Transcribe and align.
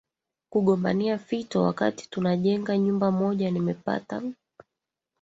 kugombania 0.49 1.17
fito 1.17 1.61
wakati 1.63 2.09
tunajenga 2.09 2.77
nyumba 2.77 3.11
moja 3.11 3.51
Nimepata 3.51 4.21